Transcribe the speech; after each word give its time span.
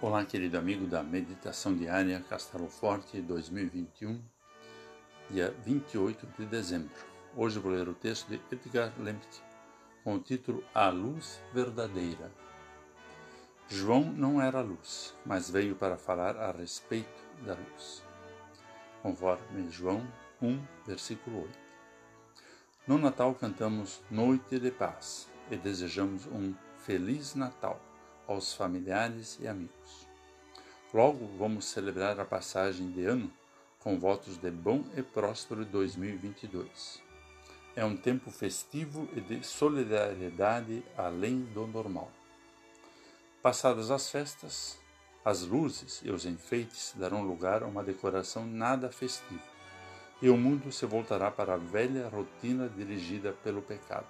Olá, 0.00 0.24
querido 0.24 0.56
amigo 0.56 0.86
da 0.86 1.02
Meditação 1.02 1.74
Diária 1.74 2.24
Castelo 2.28 2.68
Forte 2.68 3.20
2021, 3.20 4.22
dia 5.28 5.52
28 5.64 6.24
de 6.38 6.46
dezembro. 6.46 6.94
Hoje 7.36 7.58
vou 7.58 7.72
ler 7.72 7.88
o 7.88 7.94
texto 7.94 8.28
de 8.28 8.40
Edgar 8.52 8.92
Lemke 8.96 9.40
com 10.04 10.14
o 10.14 10.20
título 10.20 10.62
A 10.72 10.88
Luz 10.88 11.42
Verdadeira. 11.52 12.30
João 13.68 14.04
não 14.04 14.40
era 14.40 14.60
luz, 14.60 15.16
mas 15.26 15.50
veio 15.50 15.74
para 15.74 15.96
falar 15.96 16.36
a 16.36 16.52
respeito 16.52 17.20
da 17.44 17.54
luz. 17.54 18.04
Conforme 19.02 19.68
João 19.68 20.06
1, 20.40 20.62
versículo 20.86 21.42
8. 21.42 21.58
No 22.86 22.98
Natal 22.98 23.34
cantamos 23.34 24.00
Noite 24.08 24.60
de 24.60 24.70
Paz 24.70 25.28
e 25.50 25.56
desejamos 25.56 26.24
um 26.26 26.54
Feliz 26.76 27.34
Natal 27.34 27.80
aos 28.28 28.52
familiares 28.52 29.38
e 29.40 29.48
amigos. 29.48 30.06
Logo 30.92 31.26
vamos 31.38 31.64
celebrar 31.64 32.20
a 32.20 32.24
passagem 32.24 32.92
de 32.92 33.04
ano 33.04 33.32
com 33.80 33.98
votos 33.98 34.36
de 34.36 34.50
bom 34.50 34.84
e 34.96 35.02
próspero 35.02 35.64
2022. 35.64 37.02
É 37.74 37.84
um 37.84 37.96
tempo 37.96 38.30
festivo 38.30 39.08
e 39.16 39.20
de 39.20 39.42
solidariedade 39.42 40.84
além 40.96 41.40
do 41.54 41.66
normal. 41.66 42.10
Passadas 43.42 43.90
as 43.90 44.10
festas, 44.10 44.78
as 45.24 45.42
luzes 45.42 46.00
e 46.04 46.10
os 46.10 46.26
enfeites 46.26 46.92
darão 46.96 47.22
lugar 47.22 47.62
a 47.62 47.66
uma 47.66 47.84
decoração 47.84 48.46
nada 48.46 48.90
festiva, 48.90 49.42
e 50.20 50.28
o 50.28 50.36
mundo 50.36 50.72
se 50.72 50.84
voltará 50.86 51.30
para 51.30 51.54
a 51.54 51.58
velha 51.58 52.08
rotina 52.08 52.68
dirigida 52.68 53.32
pelo 53.32 53.62
pecado. 53.62 54.08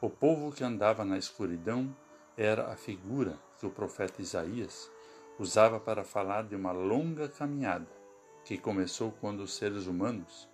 O 0.00 0.08
povo 0.08 0.52
que 0.52 0.62
andava 0.62 1.04
na 1.04 1.18
escuridão 1.18 1.94
era 2.36 2.72
a 2.72 2.76
figura 2.76 3.38
que 3.58 3.66
o 3.66 3.70
profeta 3.70 4.22
Isaías 4.22 4.90
usava 5.38 5.78
para 5.78 6.04
falar 6.04 6.44
de 6.44 6.54
uma 6.54 6.72
longa 6.72 7.28
caminhada 7.28 7.88
que 8.44 8.58
começou 8.58 9.12
quando 9.20 9.40
os 9.40 9.54
seres 9.54 9.86
humanos, 9.86 10.48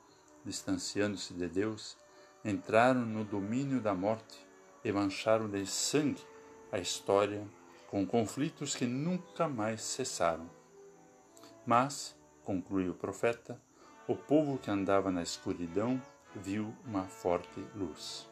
distanciando-se 0.45 1.35
de 1.35 1.49
Deus, 1.49 1.97
entraram 2.45 3.01
no 3.01 3.25
domínio 3.25 3.81
da 3.81 3.95
morte 3.95 4.47
e 4.85 4.93
mancharam 4.93 5.49
de 5.49 5.67
sangue 5.67 6.23
a 6.71 6.79
história 6.79 7.47
com 7.89 8.07
conflitos 8.07 8.75
que 8.75 8.87
nunca 8.87 9.49
mais 9.49 9.81
cessaram. 9.83 10.49
Mas, 11.67 12.15
conclui 12.45 12.89
o 12.89 12.95
profeta, 12.95 13.61
o 14.07 14.15
povo 14.15 14.59
que 14.59 14.71
andava 14.71 15.11
na 15.11 15.23
escuridão 15.23 16.01
viu 16.35 16.75
uma 16.87 17.05
forte 17.05 17.61
luz. 17.75 18.29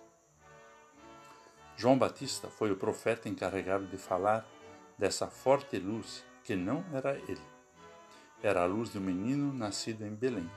João 1.76 1.98
Batista 1.98 2.48
foi 2.48 2.70
o 2.70 2.76
profeta 2.76 3.28
encarregado 3.28 3.86
de 3.86 3.98
falar 3.98 4.48
dessa 4.96 5.26
forte 5.26 5.78
luz 5.78 6.24
que 6.42 6.56
não 6.56 6.82
era 6.90 7.18
ele. 7.28 7.42
Era 8.42 8.62
a 8.62 8.66
luz 8.66 8.92
de 8.92 8.98
um 8.98 9.02
menino 9.02 9.52
nascido 9.52 10.06
em 10.06 10.14
Belém. 10.14 10.50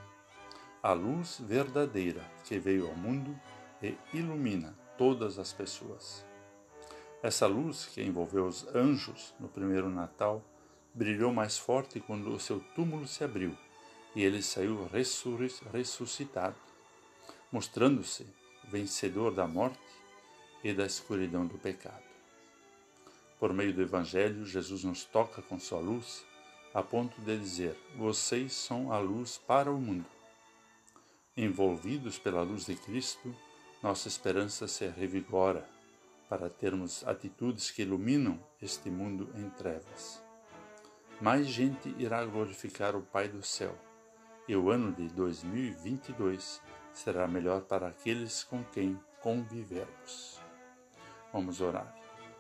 A 0.82 0.94
luz 0.94 1.42
verdadeira 1.42 2.24
que 2.46 2.58
veio 2.58 2.88
ao 2.88 2.96
mundo 2.96 3.38
e 3.84 3.98
ilumina 4.14 4.74
todas 4.98 5.38
as 5.38 5.52
pessoas. 5.52 6.26
Essa 7.22 7.48
luz 7.48 7.86
que 7.88 8.02
envolveu 8.02 8.46
os 8.46 8.66
anjos 8.74 9.34
no 9.38 9.50
primeiro 9.50 9.90
Natal 9.90 10.42
brilhou 10.94 11.34
mais 11.34 11.58
forte 11.58 12.00
quando 12.00 12.34
o 12.34 12.40
seu 12.40 12.62
túmulo 12.74 13.06
se 13.06 13.26
abriu 13.26 13.58
e 14.16 14.24
ele 14.24 14.42
saiu 14.42 14.90
ressuscitado, 15.74 16.56
mostrando-se 17.52 18.26
vencedor 18.70 19.34
da 19.34 19.46
morte 19.46 19.80
e 20.64 20.74
da 20.74 20.86
escuridão 20.86 21.46
do 21.46 21.58
pecado. 21.58 22.04
Por 23.40 23.54
meio 23.54 23.74
do 23.74 23.82
Evangelho, 23.82 24.46
Jesus 24.46 24.84
nos 24.84 25.06
toca 25.06 25.42
com 25.42 25.58
sua 25.58 25.80
luz, 25.80 26.26
a 26.74 26.84
ponto 26.84 27.20
de 27.22 27.38
dizer: 27.38 27.78
Vocês 27.96 28.54
são 28.54 28.92
a 28.92 29.00
luz 29.00 29.38
para 29.38 29.72
o 29.72 29.80
mundo. 29.80 30.06
Envolvidos 31.38 32.20
pela 32.20 32.42
luz 32.42 32.66
de 32.66 32.76
Cristo, 32.76 33.34
nossa 33.82 34.10
esperança 34.10 34.68
se 34.68 34.86
revigora 34.88 35.68
para 36.28 36.50
termos 36.50 37.08
atitudes 37.08 37.72
que 37.72 37.82
iluminam 37.82 38.38
este 38.62 38.90
mundo 38.90 39.30
em 39.36 39.50
trevas. 39.52 40.22
Mais 41.22 41.48
gente 41.48 41.94
irá 41.98 42.26
glorificar 42.26 42.96
o 42.96 43.02
Pai 43.02 43.30
do 43.30 43.42
céu, 43.42 43.76
e 44.48 44.56
o 44.56 44.70
ano 44.70 44.92
de 44.92 45.08
2022 45.10 46.62
será 46.94 47.28
melhor 47.28 47.62
para 47.62 47.88
aqueles 47.88 48.44
com 48.44 48.64
quem 48.66 49.00
convivermos. 49.22 50.49
Vamos 51.32 51.62
orar. 51.62 51.96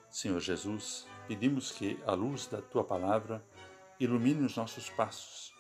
Senhor 0.10 0.40
Jesus, 0.40 1.06
pedimos 1.28 1.72
que 1.72 2.00
a 2.06 2.14
luz 2.14 2.48
da 2.48 2.62
tua 2.62 2.84
palavra 2.84 3.44
ilumine 4.00 4.46
os 4.46 4.56
nossos 4.56 4.90
passos 4.90 5.54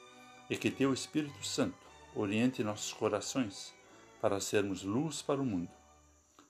e 0.49 0.57
que 0.57 0.71
teu 0.71 0.93
Espírito 0.93 1.45
Santo 1.45 1.77
oriente 2.15 2.63
nossos 2.63 2.91
corações 2.93 3.73
para 4.19 4.39
sermos 4.39 4.83
luz 4.83 5.21
para 5.21 5.39
o 5.39 5.45
mundo. 5.45 5.69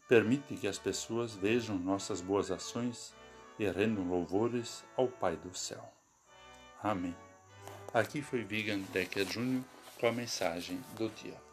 Permite 0.07 0.55
que 0.55 0.67
as 0.67 0.79
pessoas 0.79 1.35
vejam 1.35 1.77
nossas 1.77 2.21
boas 2.21 2.49
ações 2.49 3.13
e 3.59 3.69
rendam 3.69 4.07
louvores 4.07 4.83
ao 4.95 5.07
Pai 5.07 5.35
do 5.35 5.55
céu. 5.55 5.83
Amém. 6.81 7.15
Aqui 7.93 8.21
foi 8.21 8.43
Vigan 8.43 8.79
Decker 8.93 9.25
Jr. 9.25 9.61
com 9.99 10.07
a 10.07 10.11
mensagem 10.11 10.79
do 10.95 11.09
dia. 11.09 11.48